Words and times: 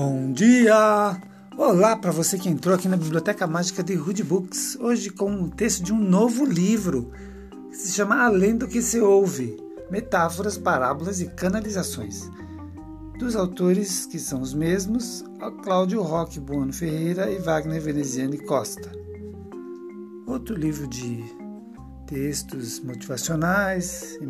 Bom 0.00 0.30
dia! 0.30 1.20
Olá 1.56 1.96
para 1.96 2.12
você 2.12 2.38
que 2.38 2.48
entrou 2.48 2.72
aqui 2.72 2.86
na 2.86 2.96
Biblioteca 2.96 3.48
Mágica 3.48 3.82
de 3.82 3.96
Rude 3.96 4.22
Books, 4.22 4.78
hoje 4.78 5.10
com 5.10 5.28
um 5.28 5.50
texto 5.50 5.82
de 5.82 5.92
um 5.92 5.98
novo 5.98 6.44
livro 6.44 7.10
que 7.68 7.76
se 7.76 7.94
chama 7.94 8.22
Além 8.22 8.56
do 8.56 8.68
que 8.68 8.80
se 8.80 9.00
ouve: 9.00 9.56
Metáforas, 9.90 10.56
Parábolas 10.56 11.20
e 11.20 11.26
Canalizações. 11.26 12.30
Dos 13.18 13.34
autores 13.34 14.06
que 14.06 14.20
são 14.20 14.40
os 14.40 14.54
mesmos, 14.54 15.24
Cláudio 15.64 16.00
Roque 16.00 16.38
Bueno 16.38 16.72
Ferreira 16.72 17.28
e 17.28 17.40
Wagner 17.40 17.82
Veneziane 17.82 18.38
Costa. 18.38 18.92
Outro 20.28 20.54
livro 20.54 20.86
de 20.86 21.24
textos 22.06 22.78
motivacionais 22.78 24.16
e 24.20 24.26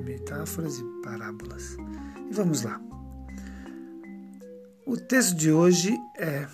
metáforas 0.00 0.78
e 0.78 0.84
parábolas. 1.04 1.76
E 2.30 2.32
vamos 2.32 2.62
lá. 2.62 2.80
O 4.92 4.96
texto 4.98 5.34
de 5.34 5.50
hoje 5.50 5.98
é 6.18 6.46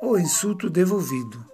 O 0.00 0.16
Insulto 0.16 0.70
Devolvido. 0.70 1.44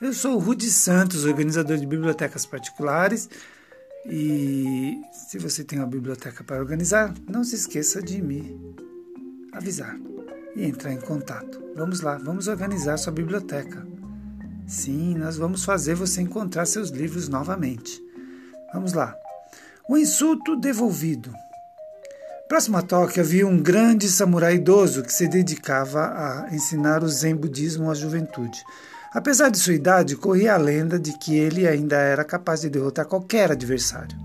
Eu 0.00 0.14
sou 0.14 0.36
o 0.36 0.38
Rudi 0.38 0.70
Santos, 0.70 1.26
organizador 1.26 1.76
de 1.76 1.84
bibliotecas 1.84 2.46
particulares. 2.46 3.28
E 4.06 4.98
se 5.12 5.38
você 5.38 5.62
tem 5.62 5.78
uma 5.78 5.86
biblioteca 5.86 6.42
para 6.42 6.58
organizar, 6.58 7.12
não 7.28 7.44
se 7.44 7.54
esqueça 7.54 8.00
de 8.00 8.22
me 8.22 8.58
avisar 9.52 9.94
e 10.56 10.64
entrar 10.64 10.90
em 10.90 11.00
contato. 11.02 11.62
Vamos 11.76 12.00
lá, 12.00 12.16
vamos 12.16 12.48
organizar 12.48 12.96
sua 12.96 13.12
biblioteca. 13.12 13.86
Sim, 14.66 15.16
nós 15.16 15.36
vamos 15.36 15.66
fazer 15.66 15.94
você 15.94 16.22
encontrar 16.22 16.64
seus 16.64 16.88
livros 16.88 17.28
novamente. 17.28 18.02
Vamos 18.72 18.94
lá. 18.94 19.14
O 19.86 19.98
insulto 19.98 20.56
devolvido. 20.56 21.30
Próximo 22.46 22.76
a 22.76 22.82
Tóquio 22.82 23.22
havia 23.22 23.46
um 23.46 23.58
grande 23.58 24.06
samurai 24.06 24.56
idoso 24.56 25.02
que 25.02 25.12
se 25.12 25.26
dedicava 25.26 26.00
a 26.00 26.54
ensinar 26.54 27.02
o 27.02 27.08
Zen 27.08 27.34
budismo 27.34 27.90
à 27.90 27.94
juventude. 27.94 28.62
Apesar 29.12 29.48
de 29.48 29.58
sua 29.58 29.72
idade, 29.72 30.14
corria 30.14 30.52
a 30.52 30.58
lenda 30.58 30.98
de 30.98 31.16
que 31.18 31.34
ele 31.34 31.66
ainda 31.66 31.96
era 31.96 32.22
capaz 32.22 32.60
de 32.60 32.68
derrotar 32.68 33.06
qualquer 33.06 33.50
adversário. 33.50 34.18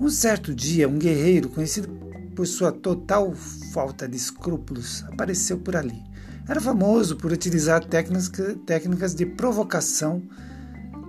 Um 0.00 0.08
certo 0.08 0.54
dia, 0.54 0.88
um 0.88 0.98
guerreiro, 0.98 1.50
conhecido 1.50 1.88
por 2.34 2.46
sua 2.46 2.72
total 2.72 3.34
falta 3.74 4.08
de 4.08 4.16
escrúpulos, 4.16 5.04
apareceu 5.12 5.58
por 5.58 5.76
ali. 5.76 6.02
Era 6.48 6.62
famoso 6.62 7.16
por 7.16 7.30
utilizar 7.30 7.84
técnicas, 7.84 8.30
técnicas 8.64 9.14
de 9.14 9.26
provocação, 9.26 10.22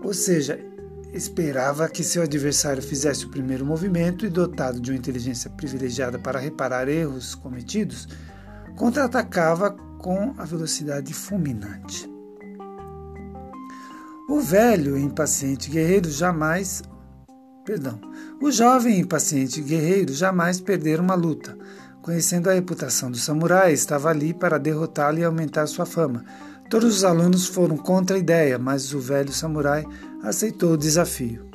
ou 0.04 0.14
seja, 0.14 0.60
Esperava 1.14 1.90
que 1.90 2.04
seu 2.04 2.22
adversário 2.22 2.84
fizesse 2.84 3.26
o 3.26 3.30
primeiro 3.30 3.66
movimento 3.66 4.26
e, 4.26 4.30
dotado 4.30 4.80
de 4.80 4.92
uma 4.92 4.98
inteligência 4.98 5.50
privilegiada 5.50 6.20
para 6.20 6.40
reparar 6.40 6.88
erros 6.88 7.34
cometidos, 7.34 8.08
contra-atacava 8.78 9.72
com 9.98 10.34
a 10.38 10.46
velocidade 10.46 11.14
fulminante. 11.14 12.10
O 14.30 14.40
velho 14.40 14.96
e 14.96 15.02
impaciente 15.02 15.72
guerreiro 15.72 16.10
jamais. 16.12 16.84
Perdão. 17.66 18.00
O 18.40 18.52
jovem 18.52 18.96
e 18.96 19.02
impaciente 19.02 19.60
guerreiro 19.62 20.14
jamais 20.14 20.62
perderam 20.62 21.04
uma 21.04 21.16
luta. 21.16 21.58
Conhecendo 22.04 22.50
a 22.50 22.54
reputação 22.54 23.10
do 23.10 23.18
samurai, 23.18 23.74
estava 23.74 24.10
ali 24.10 24.34
para 24.34 24.60
derrotá-lo 24.60 25.18
e 25.18 25.24
aumentar 25.24 25.66
sua 25.66 25.86
fama. 25.86 26.24
Todos 26.70 26.98
os 26.98 27.04
alunos 27.04 27.48
foram 27.48 27.76
contra 27.76 28.16
a 28.16 28.20
ideia, 28.20 28.60
mas 28.60 28.94
o 28.94 29.00
velho 29.00 29.34
samurai 29.34 29.84
aceitou 30.24 30.74
o 30.74 30.78
desafio. 30.78 31.50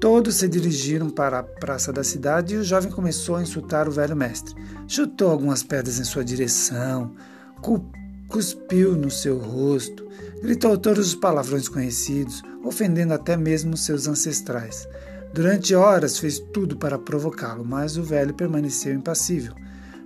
Todos 0.00 0.36
se 0.36 0.48
dirigiram 0.48 1.10
para 1.10 1.40
a 1.40 1.42
praça 1.42 1.92
da 1.92 2.02
cidade 2.02 2.54
e 2.54 2.56
o 2.56 2.64
jovem 2.64 2.90
começou 2.90 3.36
a 3.36 3.42
insultar 3.42 3.86
o 3.86 3.92
velho 3.92 4.16
mestre. 4.16 4.54
Chutou 4.88 5.30
algumas 5.30 5.62
pedras 5.62 5.98
em 5.98 6.04
sua 6.04 6.24
direção, 6.24 7.14
cuspiu 8.26 8.96
no 8.96 9.10
seu 9.10 9.38
rosto, 9.38 10.08
gritou 10.42 10.78
todos 10.78 11.08
os 11.08 11.14
palavrões 11.14 11.68
conhecidos, 11.68 12.42
ofendendo 12.64 13.12
até 13.12 13.36
mesmo 13.36 13.76
seus 13.76 14.08
ancestrais. 14.08 14.88
Durante 15.34 15.74
horas 15.74 16.18
fez 16.18 16.38
tudo 16.38 16.78
para 16.78 16.98
provocá-lo, 16.98 17.64
mas 17.64 17.98
o 17.98 18.02
velho 18.02 18.32
permaneceu 18.32 18.94
impassível. 18.94 19.54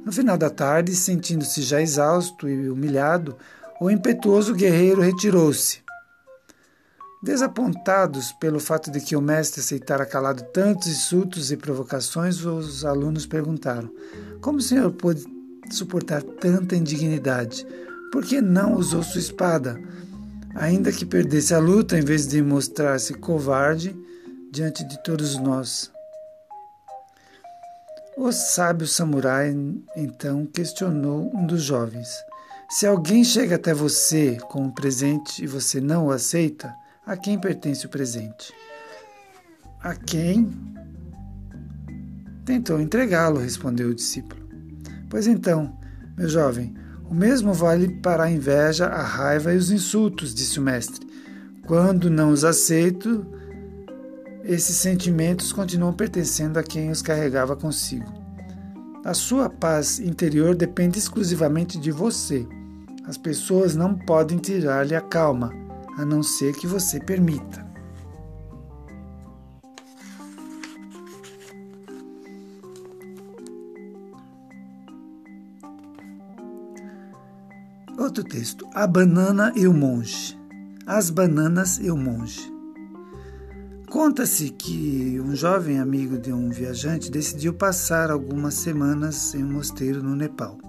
No 0.05 0.11
final 0.11 0.37
da 0.37 0.51
tarde, 0.51 0.95
sentindo-se 0.95 1.63
já 1.63 1.81
exausto 1.81 2.49
e 2.49 2.69
humilhado, 2.69 3.37
o 3.81 3.89
impetuoso 3.89 4.55
guerreiro 4.55 5.01
retirou-se. 5.01 5.84
Desapontados 7.25 8.33
pelo 8.33 8.61
fato 8.61 8.91
de 8.91 9.01
que 9.01 9.17
o 9.17 9.21
mestre 9.21 9.63
aceitara 9.63 10.05
calado 10.05 10.43
tantos 10.53 10.89
insultos 10.89 11.51
e 11.51 11.57
provocações, 11.57 12.45
os 12.45 12.85
alunos 12.85 13.25
perguntaram: 13.25 13.91
Como 14.43 14.59
o 14.59 14.63
senhor 14.63 14.93
pôde 14.93 15.25
suportar 15.71 16.23
tanta 16.23 16.77
indignidade? 16.77 17.67
Por 18.13 18.27
que 18.27 18.43
não 18.43 18.75
usou 18.75 19.03
sua 19.03 19.23
espada? 19.23 19.81
Ainda 20.55 20.93
que 20.93 21.07
perdesse 21.07 21.55
a 21.55 21.59
luta, 21.59 21.99
em 21.99 22.03
vez 22.05 22.27
de 22.27 22.43
mostrar-se 22.43 23.15
covarde 23.15 23.97
diante 24.53 24.85
de 24.85 25.03
todos 25.03 25.39
nós. 25.39 25.91
O 28.19 28.31
sábio 28.33 28.87
samurai 28.87 29.57
então 29.97 30.45
questionou 30.45 31.35
um 31.35 31.47
dos 31.47 31.63
jovens: 31.63 32.07
Se 32.69 32.87
alguém 32.87 33.25
chega 33.25 33.57
até 33.57 33.73
você 33.73 34.37
com 34.51 34.65
um 34.65 34.71
presente 34.71 35.43
e 35.43 35.47
você 35.47 35.81
não 35.81 36.09
o 36.09 36.11
aceita, 36.11 36.84
a 37.07 37.17
quem 37.17 37.39
pertence 37.39 37.85
o 37.85 37.89
presente? 37.89 38.53
A 39.83 39.95
quem 39.95 40.51
tentou 42.45 42.81
entregá-lo, 42.81 43.41
respondeu 43.41 43.91
o 43.91 43.95
discípulo. 43.95 44.43
Pois 45.11 45.27
então, 45.27 45.79
meu 46.17 46.29
jovem, 46.29 46.75
o 47.05 47.15
mesmo 47.15 47.53
vale 47.53 48.01
para 48.01 48.25
a 48.25 48.31
inveja, 48.31 48.87
a 48.87 49.03
raiva 49.03 49.53
e 49.53 49.57
os 49.57 49.71
insultos, 49.71 50.35
disse 50.35 50.59
o 50.59 50.63
mestre. 50.63 51.07
Quando 51.67 52.11
não 52.11 52.31
os 52.31 52.45
aceito, 52.45 53.27
esses 54.43 54.77
sentimentos 54.77 55.53
continuam 55.53 55.93
pertencendo 55.93 56.59
a 56.59 56.63
quem 56.63 56.91
os 56.91 57.03
carregava 57.03 57.55
consigo. 57.55 58.13
A 59.05 59.13
sua 59.13 59.51
paz 59.51 59.99
interior 59.99 60.55
depende 60.55 60.99
exclusivamente 60.99 61.79
de 61.79 61.91
você. 61.91 62.47
As 63.07 63.19
pessoas 63.19 63.77
não 63.77 63.95
podem 63.95 64.39
tirar-lhe 64.39 64.95
a 64.95 65.01
calma 65.03 65.64
a 65.97 66.05
não 66.05 66.23
ser 66.23 66.55
que 66.55 66.67
você 66.67 66.99
permita. 67.01 67.65
Outro 77.99 78.25
texto: 78.25 78.67
A 78.75 78.87
banana 78.87 79.53
e 79.57 79.67
o 79.67 79.73
monge. 79.73 80.39
As 80.87 81.09
bananas 81.11 81.79
e 81.79 81.91
o 81.91 81.97
monge. 81.97 82.53
Conta-se 83.89 84.51
que 84.51 85.21
um 85.21 85.35
jovem 85.35 85.79
amigo 85.79 86.19
de 86.19 86.33
um 86.33 86.51
viajante 86.51 87.11
decidiu 87.11 87.55
passar 87.55 88.11
algumas 88.11 88.55
semanas 88.55 89.35
em 89.35 89.43
um 89.43 89.53
mosteiro 89.53 90.03
no 90.03 90.17
Nepal. 90.17 90.64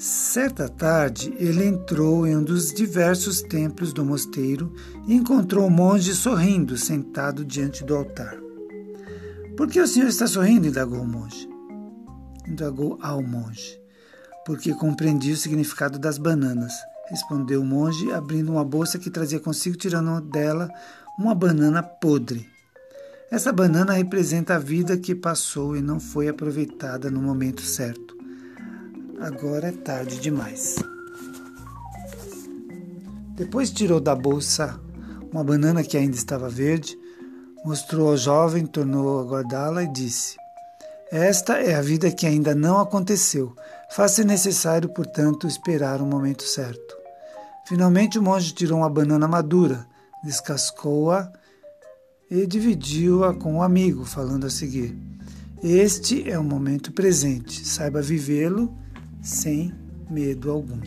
Certa 0.00 0.68
tarde, 0.68 1.34
ele 1.40 1.64
entrou 1.64 2.24
em 2.24 2.36
um 2.36 2.44
dos 2.44 2.72
diversos 2.72 3.42
templos 3.42 3.92
do 3.92 4.04
mosteiro 4.04 4.72
e 5.08 5.12
encontrou 5.12 5.66
o 5.66 5.70
monge 5.70 6.14
sorrindo, 6.14 6.76
sentado 6.76 7.44
diante 7.44 7.82
do 7.82 7.96
altar. 7.96 8.38
Por 9.56 9.66
que 9.66 9.80
o 9.80 9.88
senhor 9.88 10.06
está 10.06 10.28
sorrindo? 10.28 10.68
indagou 10.68 11.00
o 11.00 11.04
monge. 11.04 11.48
Indagou 12.46 12.96
ao 13.02 13.20
monge. 13.20 13.76
Porque 14.46 14.72
compreendi 14.72 15.32
o 15.32 15.36
significado 15.36 15.98
das 15.98 16.16
bananas, 16.16 16.74
respondeu 17.10 17.60
o 17.60 17.66
monge, 17.66 18.12
abrindo 18.12 18.52
uma 18.52 18.64
bolsa 18.64 19.00
que 19.00 19.10
trazia 19.10 19.40
consigo, 19.40 19.76
tirando 19.76 20.20
dela 20.20 20.70
uma 21.18 21.34
banana 21.34 21.82
podre. 21.82 22.48
Essa 23.32 23.52
banana 23.52 23.94
representa 23.94 24.54
a 24.54 24.60
vida 24.60 24.96
que 24.96 25.12
passou 25.12 25.76
e 25.76 25.82
não 25.82 25.98
foi 25.98 26.28
aproveitada 26.28 27.10
no 27.10 27.20
momento 27.20 27.62
certo. 27.62 28.17
Agora 29.20 29.68
é 29.68 29.72
tarde 29.72 30.20
demais. 30.20 30.76
Depois 33.34 33.68
tirou 33.68 33.98
da 33.98 34.14
bolsa 34.14 34.78
uma 35.32 35.42
banana 35.42 35.82
que 35.82 35.96
ainda 35.96 36.16
estava 36.16 36.48
verde, 36.48 36.96
mostrou 37.64 38.10
ao 38.10 38.16
jovem, 38.16 38.64
tornou 38.64 39.20
a 39.20 39.24
guardá-la 39.24 39.82
e 39.82 39.92
disse: 39.92 40.36
Esta 41.10 41.58
é 41.58 41.74
a 41.74 41.82
vida 41.82 42.12
que 42.12 42.26
ainda 42.26 42.54
não 42.54 42.78
aconteceu. 42.78 43.56
Faz-se 43.90 44.22
necessário, 44.22 44.88
portanto, 44.88 45.48
esperar 45.48 46.00
o 46.00 46.06
momento 46.06 46.44
certo. 46.44 46.96
Finalmente 47.66 48.20
o 48.20 48.22
monge 48.22 48.54
tirou 48.54 48.78
uma 48.78 48.88
banana 48.88 49.26
madura, 49.26 49.84
descascou-a 50.22 51.32
e 52.30 52.46
dividiu-a 52.46 53.34
com 53.34 53.54
o 53.54 53.56
um 53.56 53.62
amigo, 53.62 54.04
falando 54.04 54.46
a 54.46 54.50
seguir: 54.50 54.96
Este 55.60 56.30
é 56.30 56.38
o 56.38 56.44
momento 56.44 56.92
presente, 56.92 57.66
saiba 57.66 58.00
vivê-lo 58.00 58.72
sem 59.22 59.72
medo 60.10 60.50
algum. 60.50 60.80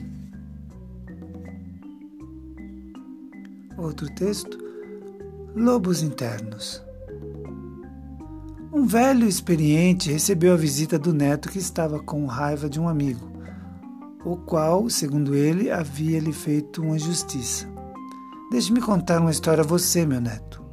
Outro 3.77 4.07
texto: 4.13 4.57
Lobos 5.55 6.01
internos. 6.01 6.83
Um 8.73 8.85
velho 8.85 9.27
experiente 9.27 10.11
recebeu 10.11 10.53
a 10.53 10.57
visita 10.57 10.97
do 10.97 11.13
neto 11.13 11.49
que 11.49 11.59
estava 11.59 11.99
com 11.99 12.25
raiva 12.25 12.69
de 12.69 12.79
um 12.79 12.87
amigo. 12.87 13.29
o 14.23 14.37
qual, 14.37 14.87
segundo 14.87 15.33
ele, 15.33 15.71
havia 15.71 16.19
lhe 16.19 16.31
feito 16.31 16.81
uma 16.81 16.97
justiça. 16.99 17.67
Deixe-me 18.51 18.79
contar 18.79 19.19
uma 19.19 19.31
história 19.31 19.63
a 19.63 19.67
você, 19.67 20.05
meu 20.05 20.21
neto. 20.21 20.63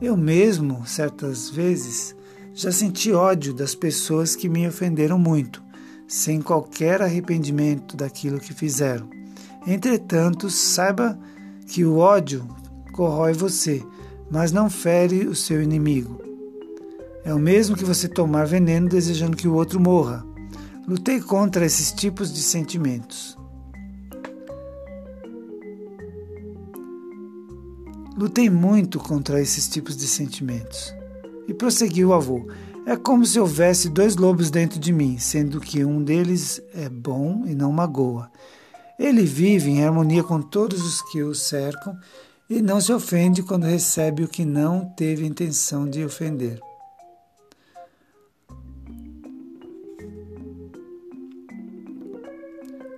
Eu 0.00 0.16
mesmo, 0.16 0.86
certas 0.86 1.48
vezes, 1.48 2.14
já 2.52 2.70
senti 2.70 3.12
ódio 3.12 3.54
das 3.54 3.74
pessoas 3.74 4.36
que 4.36 4.48
me 4.48 4.68
ofenderam 4.68 5.18
muito, 5.18 5.62
sem 6.10 6.42
qualquer 6.42 7.00
arrependimento 7.00 7.96
daquilo 7.96 8.40
que 8.40 8.52
fizeram. 8.52 9.08
Entretanto, 9.64 10.50
saiba 10.50 11.16
que 11.68 11.84
o 11.84 11.98
ódio 11.98 12.48
corrói 12.92 13.32
você, 13.32 13.80
mas 14.28 14.50
não 14.50 14.68
fere 14.68 15.28
o 15.28 15.36
seu 15.36 15.62
inimigo. 15.62 16.20
É 17.24 17.32
o 17.32 17.38
mesmo 17.38 17.76
que 17.76 17.84
você 17.84 18.08
tomar 18.08 18.44
veneno 18.44 18.88
desejando 18.88 19.36
que 19.36 19.46
o 19.46 19.54
outro 19.54 19.78
morra. 19.78 20.26
Lutei 20.84 21.20
contra 21.20 21.64
esses 21.64 21.92
tipos 21.92 22.32
de 22.32 22.42
sentimentos. 22.42 23.38
Lutei 28.18 28.50
muito 28.50 28.98
contra 28.98 29.40
esses 29.40 29.68
tipos 29.68 29.96
de 29.96 30.08
sentimentos. 30.08 30.92
E 31.46 31.54
prosseguiu 31.54 32.08
o 32.08 32.14
avô. 32.14 32.48
É 32.90 32.96
como 32.96 33.24
se 33.24 33.38
houvesse 33.38 33.88
dois 33.88 34.16
lobos 34.16 34.50
dentro 34.50 34.80
de 34.80 34.92
mim, 34.92 35.16
sendo 35.16 35.60
que 35.60 35.84
um 35.84 36.02
deles 36.02 36.60
é 36.74 36.88
bom 36.88 37.44
e 37.46 37.54
não 37.54 37.70
magoa. 37.70 38.28
Ele 38.98 39.22
vive 39.22 39.70
em 39.70 39.84
harmonia 39.84 40.24
com 40.24 40.42
todos 40.42 40.84
os 40.84 41.00
que 41.02 41.22
o 41.22 41.32
cercam 41.32 41.96
e 42.48 42.60
não 42.60 42.80
se 42.80 42.92
ofende 42.92 43.44
quando 43.44 43.62
recebe 43.62 44.24
o 44.24 44.28
que 44.28 44.44
não 44.44 44.86
teve 44.96 45.24
intenção 45.24 45.88
de 45.88 46.04
ofender. 46.04 46.58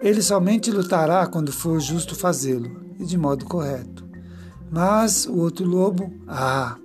Ele 0.00 0.22
somente 0.22 0.70
lutará 0.70 1.26
quando 1.26 1.52
for 1.52 1.78
justo 1.80 2.16
fazê-lo 2.16 2.82
e 2.98 3.04
de 3.04 3.18
modo 3.18 3.44
correto. 3.44 4.08
Mas 4.70 5.26
o 5.26 5.36
outro 5.36 5.66
lobo, 5.66 6.10
ah, 6.26 6.78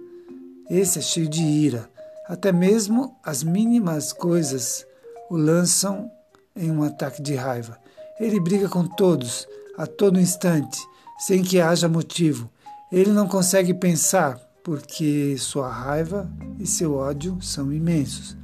esse 0.69 0.99
é 0.99 1.01
cheio 1.01 1.29
de 1.29 1.41
ira. 1.41 1.89
Até 2.27 2.51
mesmo 2.51 3.15
as 3.23 3.41
mínimas 3.41 4.11
coisas 4.11 4.85
o 5.29 5.37
lançam 5.37 6.11
em 6.55 6.69
um 6.69 6.83
ataque 6.83 7.21
de 7.21 7.35
raiva. 7.35 7.77
Ele 8.19 8.39
briga 8.39 8.67
com 8.67 8.85
todos, 8.85 9.47
a 9.77 9.87
todo 9.87 10.19
instante, 10.19 10.77
sem 11.19 11.41
que 11.41 11.61
haja 11.61 11.87
motivo. 11.87 12.49
Ele 12.91 13.11
não 13.11 13.27
consegue 13.27 13.73
pensar, 13.73 14.37
porque 14.63 15.35
sua 15.37 15.69
raiva 15.69 16.29
e 16.59 16.67
seu 16.67 16.95
ódio 16.95 17.37
são 17.41 17.71
imensos. 17.71 18.35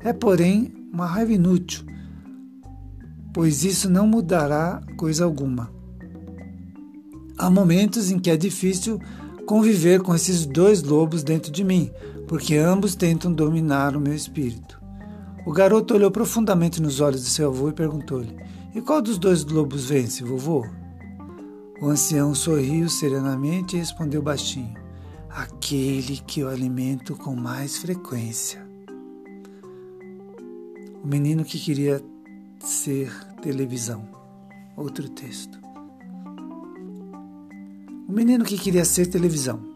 É, 0.00 0.12
porém, 0.12 0.74
uma 0.92 1.06
raiva 1.06 1.32
inútil, 1.32 1.84
pois 3.32 3.64
isso 3.64 3.88
não 3.88 4.06
mudará 4.06 4.82
coisa 4.98 5.24
alguma. 5.24 5.72
Há 7.38 7.48
momentos 7.48 8.10
em 8.10 8.18
que 8.18 8.30
é 8.30 8.36
difícil 8.36 9.00
conviver 9.46 10.02
com 10.02 10.14
esses 10.14 10.44
dois 10.44 10.82
lobos 10.82 11.22
dentro 11.22 11.50
de 11.50 11.64
mim, 11.64 11.90
porque 12.26 12.56
ambos 12.56 12.94
tentam 12.94 13.32
dominar 13.32 13.96
o 13.96 14.00
meu 14.00 14.14
espírito. 14.14 14.80
O 15.46 15.52
garoto 15.52 15.94
olhou 15.94 16.10
profundamente 16.10 16.80
nos 16.80 17.00
olhos 17.00 17.22
de 17.22 17.30
seu 17.30 17.48
avô 17.48 17.68
e 17.68 17.72
perguntou-lhe: 17.72 18.34
E 18.74 18.80
qual 18.80 19.02
dos 19.02 19.18
dois 19.18 19.44
lobos 19.44 19.90
vence, 19.90 20.24
vovô? 20.24 20.64
O 21.80 21.88
ancião 21.88 22.34
sorriu 22.34 22.88
serenamente 22.88 23.76
e 23.76 23.78
respondeu 23.78 24.22
baixinho: 24.22 24.74
Aquele 25.28 26.16
que 26.18 26.40
eu 26.40 26.48
alimento 26.48 27.14
com 27.14 27.36
mais 27.36 27.76
frequência. 27.76 28.64
O 31.02 31.06
menino 31.06 31.44
que 31.44 31.58
queria 31.58 32.02
ser 32.58 33.12
televisão. 33.42 34.08
Outro 34.74 35.08
texto. 35.10 35.58
O 38.08 38.12
menino 38.12 38.44
que 38.44 38.56
queria 38.56 38.84
ser 38.84 39.06
televisão. 39.06 39.73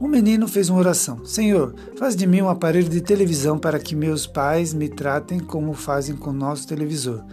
Um 0.00 0.06
menino 0.06 0.46
fez 0.46 0.68
uma 0.68 0.78
oração: 0.78 1.24
Senhor, 1.24 1.74
faz 1.96 2.14
de 2.14 2.26
mim 2.26 2.42
um 2.42 2.48
aparelho 2.48 2.88
de 2.88 3.00
televisão 3.00 3.58
para 3.58 3.80
que 3.80 3.96
meus 3.96 4.26
pais 4.26 4.72
me 4.72 4.88
tratem 4.88 5.40
como 5.40 5.74
fazem 5.74 6.16
com 6.16 6.32
nosso 6.32 6.68
televisor, 6.68 7.24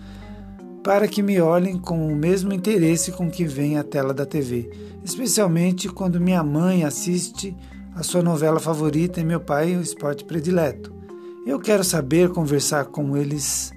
para 0.83 1.07
que 1.07 1.21
me 1.21 1.39
olhem 1.39 1.77
com 1.77 2.07
o 2.07 2.15
mesmo 2.15 2.51
interesse 2.51 3.11
com 3.11 3.29
que 3.29 3.45
vem 3.45 3.77
a 3.77 3.83
tela 3.83 4.13
da 4.13 4.25
TV, 4.25 4.71
especialmente 5.03 5.87
quando 5.89 6.19
minha 6.19 6.43
mãe 6.43 6.83
assiste 6.83 7.55
a 7.93 8.01
sua 8.01 8.23
novela 8.23 8.59
favorita 8.59 9.21
e 9.21 9.23
meu 9.23 9.39
pai 9.39 9.75
o 9.75 9.81
esporte 9.81 10.25
predileto. 10.25 10.91
Eu 11.45 11.59
quero 11.59 11.83
saber 11.83 12.29
conversar 12.31 12.85
com 12.85 13.15
eles 13.15 13.71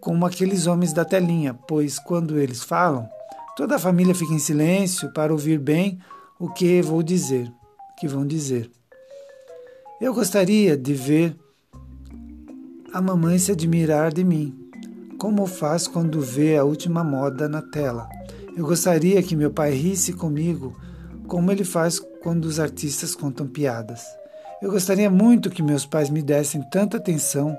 como 0.00 0.26
aqueles 0.26 0.66
homens 0.66 0.92
da 0.92 1.04
telinha, 1.04 1.54
pois 1.54 2.00
quando 2.00 2.36
eles 2.36 2.64
falam, 2.64 3.08
toda 3.56 3.76
a 3.76 3.78
família 3.78 4.14
fica 4.14 4.34
em 4.34 4.38
silêncio 4.40 5.12
para 5.12 5.32
ouvir 5.32 5.58
bem 5.58 6.00
o 6.44 6.50
que 6.50 6.82
vou 6.82 7.02
dizer, 7.02 7.50
que 7.98 8.06
vão 8.06 8.26
dizer. 8.26 8.70
Eu 9.98 10.12
gostaria 10.12 10.76
de 10.76 10.92
ver 10.92 11.34
a 12.92 13.00
mamãe 13.00 13.38
se 13.38 13.50
admirar 13.50 14.12
de 14.12 14.22
mim, 14.22 14.54
como 15.18 15.46
faz 15.46 15.88
quando 15.88 16.20
vê 16.20 16.58
a 16.58 16.64
última 16.64 17.02
moda 17.02 17.48
na 17.48 17.62
tela. 17.62 18.06
Eu 18.54 18.66
gostaria 18.66 19.22
que 19.22 19.34
meu 19.34 19.50
pai 19.50 19.72
risse 19.72 20.12
comigo, 20.12 20.78
como 21.26 21.50
ele 21.50 21.64
faz 21.64 21.98
quando 21.98 22.44
os 22.44 22.60
artistas 22.60 23.14
contam 23.14 23.46
piadas. 23.46 24.04
Eu 24.60 24.70
gostaria 24.70 25.08
muito 25.08 25.48
que 25.48 25.62
meus 25.62 25.86
pais 25.86 26.10
me 26.10 26.20
dessem 26.20 26.62
tanta 26.68 26.98
atenção 26.98 27.56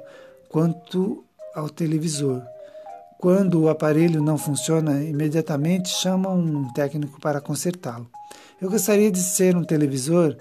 quanto 0.48 1.26
ao 1.56 1.72
televisor. 1.72 2.40
Quando 3.18 3.64
o 3.64 3.70
aparelho 3.70 4.22
não 4.22 4.38
funciona, 4.38 5.04
imediatamente 5.04 5.90
chamam 5.90 6.38
um 6.38 6.72
técnico 6.72 7.20
para 7.20 7.42
consertá-lo. 7.42 8.08
Eu 8.62 8.70
gostaria 8.70 9.12
de 9.12 9.20
ser 9.20 9.56
um 9.56 9.64
televisor 9.64 10.38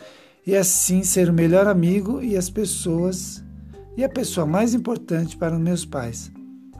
e 0.46 0.55
assim 0.55 1.02
ser 1.02 1.28
o 1.28 1.32
melhor 1.32 1.66
amigo 1.66 2.22
e 2.22 2.37
as 2.37 2.49
pessoas 2.49 3.43
e 3.96 4.05
a 4.05 4.08
pessoa 4.08 4.46
mais 4.46 4.75
importante 4.75 5.37
para 5.37 5.58
meus 5.58 5.84
pais. 5.84 6.31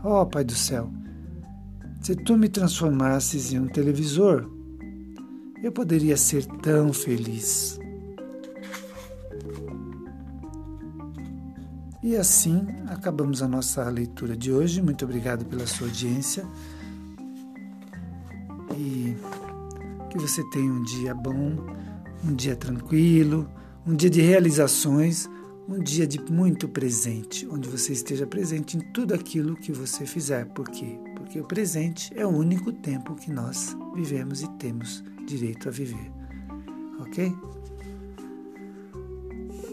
Oh, 0.03 0.25
Pai 0.27 0.45
do 0.45 0.55
céu, 0.55 0.91
se 2.01 2.15
tu 2.15 2.37
me 2.37 2.49
transformasses 2.49 3.53
em 3.53 3.59
um 3.59 3.67
televisor, 3.67 4.49
eu 5.63 5.73
poderia 5.73 6.17
ser 6.17 6.45
tão 6.45 6.93
feliz. 6.93 7.81
E 12.03 12.15
assim 12.17 12.67
acabamos 12.89 13.43
a 13.43 13.49
nossa 13.49 13.89
leitura 13.89 14.37
de 14.37 14.53
hoje. 14.53 14.83
Muito 14.83 15.07
obrigado 15.07 15.47
pela 15.47 15.67
sua 15.67 15.87
audiência. 15.87 16.47
Que 20.15 20.21
você 20.21 20.45
tenha 20.45 20.73
um 20.73 20.83
dia 20.83 21.13
bom, 21.13 21.57
um 22.25 22.35
dia 22.35 22.55
tranquilo, 22.55 23.49
um 23.85 23.95
dia 23.95 24.09
de 24.09 24.21
realizações, 24.21 25.29
um 25.69 25.81
dia 25.81 26.07
de 26.07 26.21
muito 26.31 26.69
presente, 26.69 27.49
onde 27.51 27.69
você 27.69 27.93
esteja 27.93 28.27
presente 28.27 28.77
em 28.77 28.81
tudo 28.93 29.13
aquilo 29.13 29.57
que 29.57 29.73
você 29.73 30.07
fizer. 30.07 30.47
Por 30.47 30.69
quê? 30.69 30.99
Porque 31.17 31.41
o 31.41 31.45
presente 31.45 32.13
é 32.15 32.25
o 32.25 32.31
único 32.31 32.73
tempo 32.73 33.17
que 33.17 33.33
nós 33.33 33.77
vivemos 33.95 34.43
e 34.43 34.49
temos 34.53 35.03
direito 35.27 35.69
a 35.69 35.73
viver. 35.73 36.13
Ok? 37.01 37.35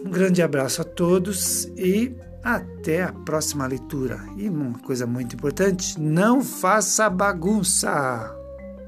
Um 0.04 0.10
grande 0.10 0.42
abraço 0.42 0.82
a 0.82 0.84
todos 0.84 1.66
e 1.76 2.16
até 2.42 3.04
a 3.04 3.12
próxima 3.12 3.66
leitura. 3.68 4.18
E 4.36 4.48
uma 4.48 4.78
coisa 4.80 5.06
muito 5.06 5.36
importante: 5.36 6.00
não 6.00 6.42
faça 6.42 7.08
bagunça. 7.08 8.36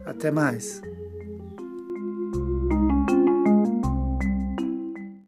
Até 0.04 0.30
mais. 0.30 0.82